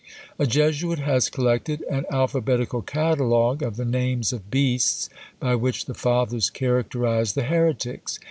A 0.39 0.47
Jesuit 0.47 0.97
has 0.97 1.29
collected 1.29 1.83
"An 1.83 2.07
Alphabetical 2.11 2.81
Catalogue 2.81 3.61
of 3.61 3.75
the 3.75 3.85
Names 3.85 4.33
of 4.33 4.49
Beasts 4.49 5.09
by 5.39 5.53
which 5.53 5.85
the 5.85 5.93
Fathers 5.93 6.49
characterised 6.49 7.35
the 7.35 7.43
Heretics!" 7.43 8.17